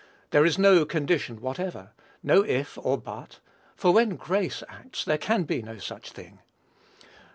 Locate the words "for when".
3.75-4.15